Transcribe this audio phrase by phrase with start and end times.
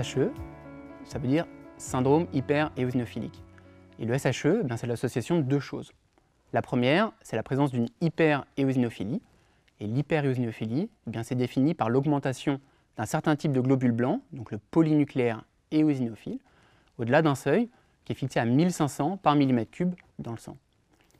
[0.00, 0.30] SHE,
[1.04, 1.46] ça veut dire
[1.76, 3.42] syndrome hyperéosinophilique.
[3.98, 5.92] Et le SHE, eh c'est l'association de deux choses.
[6.52, 9.20] La première, c'est la présence d'une hyperéosinophilie.
[9.80, 12.60] Et l'hyperéosinophilie, eh c'est défini par l'augmentation
[12.96, 16.38] d'un certain type de globules blancs, donc le polynucléaire éosinophile,
[16.98, 17.68] au-delà d'un seuil
[18.04, 20.56] qui est fixé à 1500 par millimètre cube dans le sang.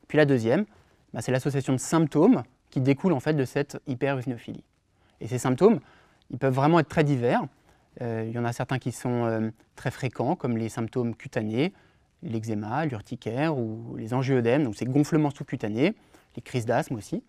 [0.09, 0.67] Puis la deuxième,
[1.13, 4.65] bah, c'est l'association de symptômes qui découlent en fait de cette hyperéosinophilie.
[5.21, 5.81] Et ces symptômes,
[6.31, 7.43] ils peuvent vraiment être très divers.
[8.01, 11.73] Euh, il y en a certains qui sont euh, très fréquents, comme les symptômes cutanés,
[12.23, 15.95] l'eczéma, l'urticaire ou les angioedèmes, donc ces gonflements sous-cutanés,
[16.37, 17.23] les crises d'asthme aussi.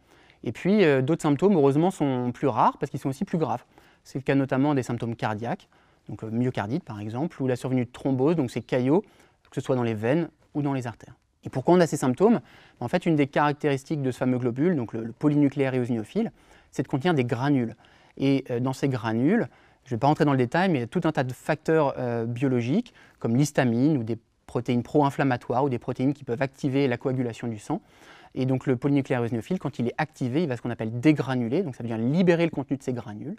[0.43, 3.65] Et puis euh, d'autres symptômes, heureusement, sont plus rares parce qu'ils sont aussi plus graves.
[4.03, 5.67] C'est le cas notamment des symptômes cardiaques,
[6.07, 9.01] donc myocardite par exemple, ou la survenue de thrombose, donc ces caillots,
[9.49, 11.15] que ce soit dans les veines ou dans les artères.
[11.45, 12.39] Et pourquoi on a ces symptômes
[12.79, 16.31] En fait, une des caractéristiques de ce fameux globule, donc le, polynucléaire éosinophile,
[16.71, 17.75] c'est de contenir des granules.
[18.17, 19.47] Et dans ces granules,
[19.85, 21.23] je ne vais pas rentrer dans le détail, mais il y a tout un tas
[21.23, 26.41] de facteurs euh, biologiques, comme l'histamine ou des protéines pro-inflammatoires ou des protéines qui peuvent
[26.41, 27.81] activer la coagulation du sang.
[28.35, 31.63] Et donc le polynucléaire eosinophile, quand il est activé, il va ce qu'on appelle dégranuler,
[31.63, 33.35] donc ça dire libérer le contenu de ces granules.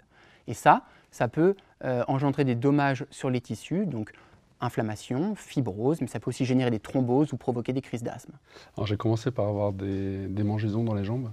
[0.47, 4.13] Et ça, ça peut euh, engendrer des dommages sur les tissus, donc
[4.61, 8.33] inflammation, fibrose, mais ça peut aussi générer des thromboses ou provoquer des crises d'asthme.
[8.77, 11.31] Alors j'ai commencé par avoir des, des mangeaisons dans les jambes.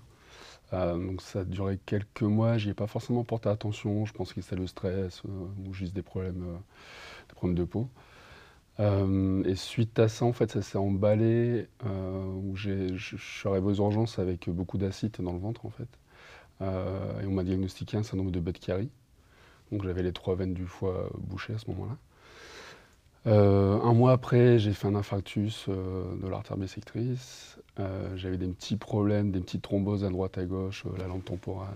[0.73, 4.33] Euh, donc ça a duré quelques mois, j'y ai pas forcément porté attention, je pense
[4.33, 6.45] que c'était le stress euh, ou juste des problèmes,
[7.45, 7.89] euh, de peau.
[8.79, 14.19] et suite à ça, en fait, ça s'est emballé, où je suis arrivé aux urgences
[14.21, 15.89] avec beaucoup d'acide dans le ventre, en fait.
[16.61, 18.91] et on m'a diagnostiqué un syndrome de Budd-Chiari.
[19.73, 21.97] Donc j'avais les trois veines du foie bouchées à ce moment-là.
[23.27, 27.59] Un mois après, j'ai fait un infarctus de l'artère bissectrice.
[27.81, 31.75] Euh, j'avais des petits problèmes, des petites thromboses à droite à gauche, la lampe temporale,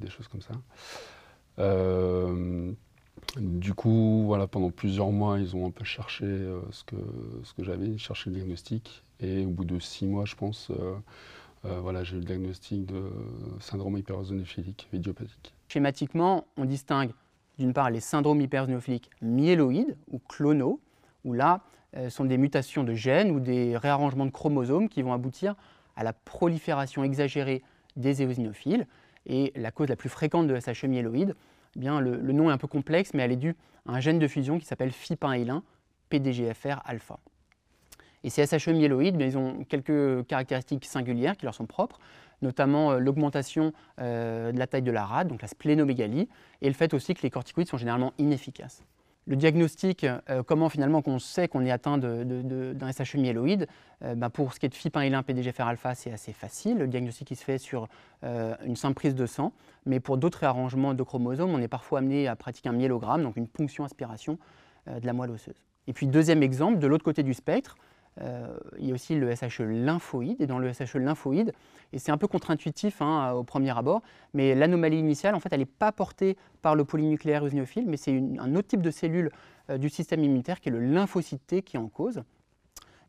[0.00, 0.54] des, choses comme ça.
[3.36, 6.26] du coup, voilà, pendant plusieurs mois, ils ont un peu cherché
[6.70, 6.96] ce que,
[7.42, 9.02] ce que j'avais, cherché le diagnostic.
[9.20, 10.70] Et au bout de six mois, je pense,
[11.64, 13.10] voilà, j'ai eu le diagnostic de
[13.60, 15.52] syndrome hyperosonophilique idiopathique.
[15.68, 17.12] Schématiquement, on distingue
[17.58, 20.80] d'une part les syndromes hypersnophiliques myéloïdes ou clonaux,
[21.24, 25.12] où là euh, sont des mutations de gènes ou des réarrangements de chromosomes qui vont
[25.12, 25.54] aboutir
[25.96, 27.62] à la prolifération exagérée
[27.96, 28.86] des éosinophiles.
[29.26, 31.34] Et la cause la plus fréquente de SHE myéloïde,
[31.76, 33.54] eh le, nom est un peu complexe, mais elle est due
[33.86, 35.62] à un gène de fusion qui s'appelle FIP1
[36.08, 37.18] PDGFR alpha.
[38.24, 41.98] Et ces SHE myéloïdes, ils ont quelques caractéristiques singulières qui leur sont propres
[42.42, 46.28] notamment euh, l'augmentation euh, de la taille de la rate, donc la splénomégalie,
[46.60, 48.84] et le fait aussi que les corticoïdes sont généralement inefficaces.
[49.26, 53.68] Le diagnostic, euh, comment finalement qu'on sait qu'on est atteint d'un SHE myéloïde,
[54.00, 56.78] ben, pour ce qui est de FIP1 PDGFR alpha, c'est assez facile.
[56.78, 57.86] Le diagnostic se fait sur
[58.24, 59.52] une simple prise de sang,
[59.86, 63.36] mais pour d'autres réarrangements de chromosomes, on est parfois amené à pratiquer un myélogramme, donc
[63.36, 64.38] une ponction aspiration
[64.88, 65.62] de la moelle osseuse.
[65.86, 67.76] Et puis deuxième exemple, de l'autre côté du spectre,
[68.20, 71.52] euh, il y a aussi le SHE lymphoïde, et dans le SHE lymphoïde,
[71.92, 74.02] et c'est un peu contre-intuitif hein, au premier abord,
[74.34, 78.22] mais l'anomalie initiale, en fait, elle n'est pas portée par le polynucléaire eosinophile, mais c'est
[78.38, 79.30] un autre type de cellule
[79.70, 82.22] euh, du système immunitaire qui est le lymphocyte T qui est en cause.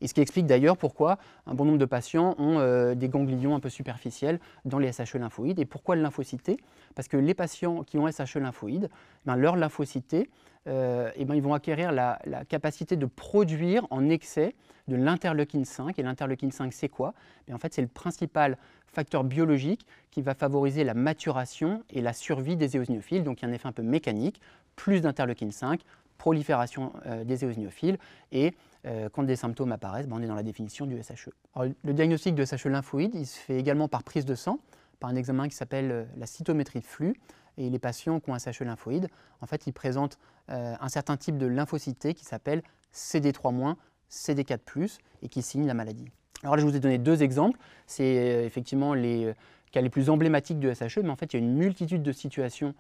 [0.04, 3.56] Et ce qui explique d'ailleurs pourquoi un bon nombre de patients ont euh, des ganglions
[3.56, 5.60] un peu superficiels dans les SHE lymphoïdes.
[5.60, 6.58] Et pourquoi le lymphocyte T
[6.94, 8.90] Parce que les patients qui ont SHE lymphoïdes,
[9.26, 10.30] ben, leur lymphocyte T,
[10.68, 12.20] euh, eh ben, ils vont acquérir la,
[12.50, 14.56] capacité de produire en excès
[14.90, 15.98] de l'interleukine 5.
[15.98, 17.14] Et l'interleukine 5, c'est quoi?
[17.48, 22.12] Ben, En fait, c'est le principal facteur biologique qui va favoriser la maturation et la
[22.12, 23.24] survie des éosinophiles.
[23.24, 24.42] Donc il y a un effet un peu mécanique,
[24.76, 25.82] plus d'interleukine 5,
[26.18, 27.98] prolifération euh, des éosinophiles
[28.32, 28.54] et
[28.86, 31.30] euh, quand des symptômes apparaissent, ben, on est dans la définition du SHE.
[31.56, 34.60] le diagnostic de SHE lymphoïde, il se fait également par prise de sang,
[35.00, 37.16] par un examen qui s'appelle euh, la cytométrie de flux.
[37.58, 39.08] Et les patients qui ont un SHE lymphoïde,
[39.40, 40.18] en fait, ils présentent
[40.50, 42.64] euh, un certain type de lymphocyte qui s'appelle
[42.94, 43.76] CD3-,
[44.10, 46.10] CD4+, et qui signe la maladie.
[46.42, 47.60] Alors là, je vous ai donné deux exemples.
[47.86, 49.34] C'est effectivement les
[49.72, 52.12] cas les plus emblématiques du SHE, mais en fait, il y a une multitude de
[52.12, 52.74] situations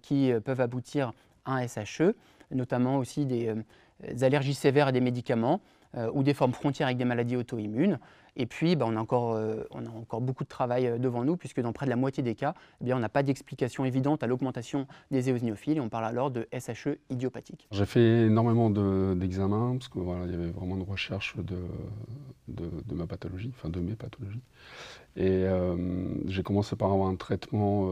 [0.00, 1.12] qui peuvent aboutir
[1.44, 2.14] à un SHE,
[2.52, 3.52] notamment aussi des,
[4.22, 5.60] allergies sévères à des médicaments
[5.96, 7.98] euh, ou des formes frontières avec des maladies auto-immunes.
[8.36, 11.24] Et puis, bah, on, a encore, euh, on, a encore, beaucoup de travail euh, devant
[11.24, 12.54] nous, puisque dans près de la moitié des cas,
[12.86, 16.46] eh on n'a pas d'explication évidente à l'augmentation des éosinophiles, et on parle alors de
[16.56, 17.66] SHE idiopathique.
[17.72, 21.58] J'ai fait énormément d'examens, parce qu'il y avait vraiment une recherche de,
[22.46, 24.42] de, ma pathologie, enfin de mes pathologies.
[25.16, 25.44] Et
[26.26, 27.90] j'ai commencé par avoir un traitement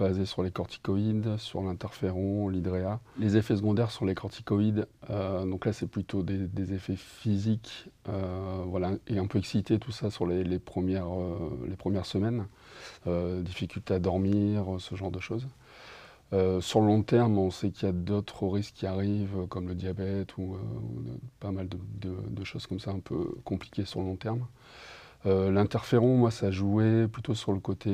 [0.00, 3.00] basé sur les corticoïdes, sur l'interféron, l'hydréa.
[3.18, 8.62] Les effets secondaires sur les corticoïdes, euh, donc là c'est plutôt des, effets physiques, euh,
[8.66, 12.46] voilà, et un peu excité tout ça sur les, premières, euh, les premières semaines,
[13.06, 15.46] difficulté à dormir, ce genre de choses.
[16.60, 19.74] sur le long terme, on sait qu'il y a d'autres risques qui arrivent, comme le
[19.74, 20.56] diabète ou,
[21.40, 24.46] pas mal de, choses comme ça un peu compliquées sur le long terme.
[25.24, 27.92] L'interféron, moi, ça jouait plutôt sur le côté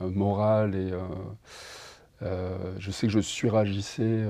[0.00, 0.90] moral et
[2.20, 4.24] je sais que je suragissais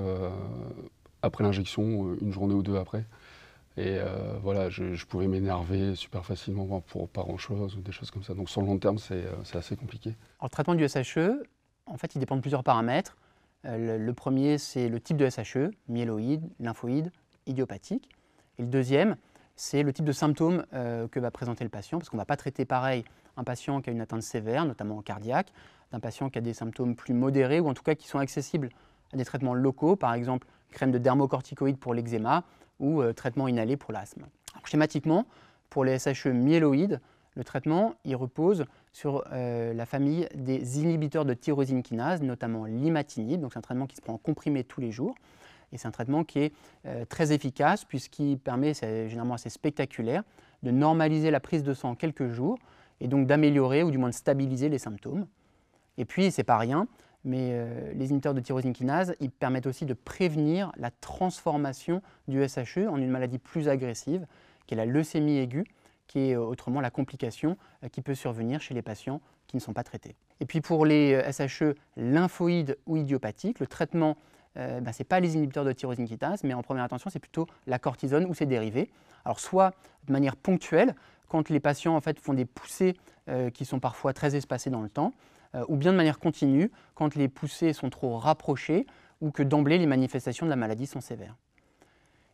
[1.22, 3.04] après l'injection, une journée ou deux après.
[3.76, 8.22] Et euh, voilà, je, pouvais m'énerver super facilement pour pas grand-chose ou des choses comme
[8.22, 8.32] ça.
[8.32, 10.10] Donc sur le long terme, c'est euh, assez compliqué.
[10.38, 11.42] Alors, le traitement du SHE,
[11.84, 13.16] en fait, il dépend de plusieurs paramètres.
[13.66, 17.12] Euh, le, premier, c'est le type de SHE, myéloïde, lymphoïde,
[17.46, 18.08] idiopathique.
[18.58, 19.16] Et le deuxième,
[19.56, 22.36] c'est le type de symptômes que va présenter le patient, parce qu'on ne va pas
[22.36, 23.04] traiter pareil
[23.36, 25.52] un patient qui a une atteinte sévère, notamment cardiaque,
[25.92, 28.70] d'un patient qui a des symptômes plus modérés ou en tout cas qui sont accessibles
[29.12, 32.44] à des traitements locaux, par exemple crème de dermocorticoïde pour l'eczéma
[32.80, 34.26] ou euh, traitement inhalé pour l'asthme.
[34.64, 35.26] Schématiquement,
[35.70, 37.00] pour les SHE myéloïdes,
[37.34, 43.40] le traitement repose sur euh, la famille des inhibiteurs de tyrosine kinase, notamment l'imatinib.
[43.40, 45.14] Donc c'est un traitement qui se prend en comprimé tous les jours.
[45.72, 46.52] Et c'est un traitement qui est
[46.86, 50.22] euh, très efficace puisqu'il permet, c'est généralement assez spectaculaire,
[50.62, 52.58] de normaliser la prise de sang en quelques jours
[53.00, 55.26] et donc d'améliorer ou du moins de stabiliser les symptômes.
[55.98, 56.86] Et puis, c'est pas rien,
[57.24, 62.46] mais euh, les inhibiteurs de tyrosine kinase, ils permettent aussi de prévenir la transformation du
[62.46, 64.26] SHE en une maladie plus agressive,
[64.66, 65.64] qui est la leucémie aiguë,
[66.06, 67.56] qui est euh, autrement la complication
[67.92, 70.16] qui peut survenir chez les patients qui ne sont pas traités.
[70.40, 74.16] Et puis pour les SHE lymphoïdes ou idiopathiques, le traitement,
[74.56, 77.46] ben, ce n'est pas les inhibiteurs de tyrosine kinase, mais en première attention, c'est plutôt
[77.66, 78.90] la cortisone ou ses dérivés.
[79.24, 79.74] Alors soit
[80.06, 80.94] de manière ponctuelle,
[81.28, 82.96] quand les patients en fait, font des poussées
[83.52, 85.12] qui sont parfois très espacées dans le temps,
[85.56, 88.86] euh, ou bien de manière continue quand les poussées sont trop rapprochées
[89.20, 91.36] ou que d'emblée les manifestations de la maladie sont sévères.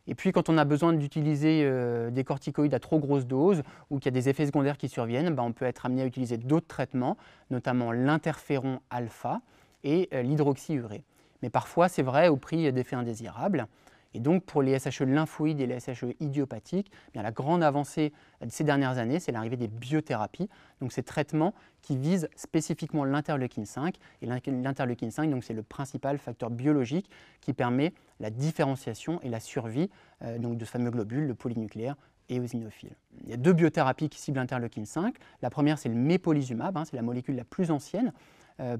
[0.05, 3.99] Et puis quand on a besoin d'utiliser euh, des corticoïdes à trop grosse dose ou
[3.99, 6.37] qu'il y a des effets secondaires qui surviennent, ben, on peut être amené à utiliser
[6.37, 7.17] d'autres traitements,
[7.49, 9.41] notamment l'interféron alpha
[9.83, 11.03] et euh, l'hydroxyurée.
[11.43, 13.67] Mais parfois, c'est vrai, au prix d'effets indésirables.
[14.13, 18.49] Et donc pour les SHE lymphoïdes et les SHE idiopathiques, eh la grande avancée de
[18.49, 20.49] ces dernières années, c'est l'arrivée des biothérapies,
[20.79, 23.95] donc ces traitements qui visent spécifiquement l'interleukine 5.
[24.21, 27.09] Et l'interleukine 5, c'est le principal facteur biologique
[27.41, 29.89] qui permet la différenciation et la survie
[30.21, 31.95] euh, de ce fameux globule, le polynucléaire
[32.29, 32.95] et eosinophile.
[33.23, 35.15] Il y a deux biothérapies qui ciblent l'interleukine 5.
[35.41, 38.13] La première, c'est le mépolizumab, hein, c'est la molécule la plus ancienne,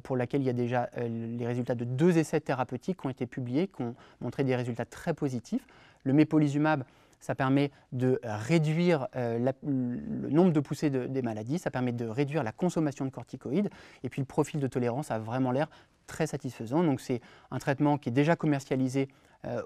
[0.03, 3.09] pour laquelle il y a déjà euh, les résultats de deux essais thérapeutiques qui ont
[3.09, 5.65] été publiés, qui ont montré des résultats très positifs.
[6.03, 6.83] Le mépolizumab,
[7.19, 12.43] ça permet de réduire euh, le nombre de poussées des maladies, ça permet de réduire
[12.43, 13.69] la consommation de corticoïdes,
[14.03, 15.69] et puis le profil de tolérance a vraiment l'air
[16.05, 16.83] très satisfaisant.
[16.83, 19.07] Donc c'est un traitement qui est déjà commercialisé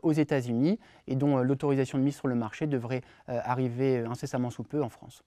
[0.02, 4.82] aux États-Unis et dont l'autorisation de mise sur le marché devrait arriver incessamment sous peu
[4.84, 5.24] en France.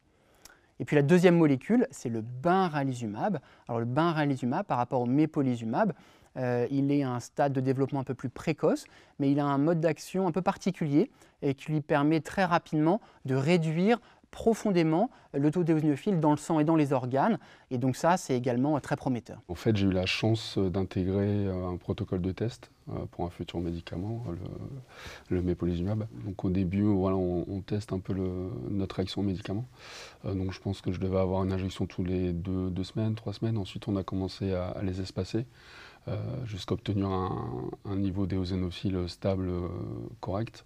[0.81, 3.39] Et puis la deuxième molécule, c'est le benralizumab.
[3.69, 5.93] Alors le benralizumab, par rapport au mépolizumab,
[6.39, 8.87] euh, il est à un stade de développement un peu plus précoce,
[9.19, 11.11] mais il a un mode d'action un peu particulier
[11.43, 14.01] et qui lui permet très rapidement de réduire
[14.31, 17.39] profondément le taux d'éosinophile dans le sang et dans les organes.
[17.71, 19.41] Et donc ça, c'est également très prometteur.
[19.49, 23.31] En fait, j'ai eu la chance d'intégrer euh, un protocole de test euh, pour un
[23.31, 26.07] futur médicament, le, le mépolizumab.
[26.25, 28.15] Donc au début, on, teste un peu
[28.71, 29.67] notre réaction au médicament.
[30.25, 33.33] Euh, donc je pense que je devais avoir une injection tous les deux, semaines, trois
[33.33, 33.59] semaines.
[33.59, 35.47] Ensuite, on a commencé à les espacer.
[36.09, 36.17] Euh,
[36.47, 39.69] jusqu'à obtenir un, niveau d'éosinophile stable euh,
[40.21, 40.65] correct.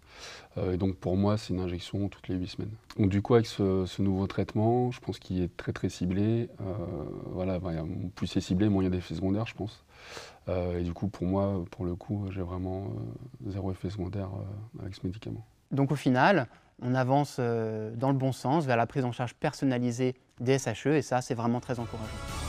[0.56, 2.70] Euh, et donc pour moi, c'est une injection toutes les 8 semaines.
[2.98, 6.48] Donc du coup, avec ce, nouveau traitement, je pense qu'il est très très ciblé.
[7.32, 7.58] voilà,
[8.14, 9.84] plus c'est ciblé, moins il y a d'effets secondaires, je pense.
[10.48, 12.92] et du coup, pour moi, pour le coup, j'ai vraiment
[13.46, 14.28] zéro effet secondaire
[14.80, 15.44] avec ce médicament.
[15.72, 16.46] Donc au final,
[16.80, 21.02] on avance dans le bon sens vers la prise en charge personnalisée des SHE et
[21.02, 22.43] ça, c'est vraiment très encourageant.